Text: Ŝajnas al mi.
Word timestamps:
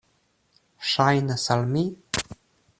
Ŝajnas 0.93 1.45
al 1.57 1.71
mi. 1.77 1.87